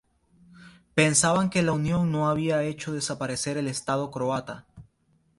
[0.95, 4.65] Pensaban que la unión no había hecho desaparecer el Estado croata.